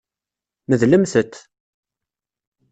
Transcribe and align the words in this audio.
Medlemt-t. 0.69 1.35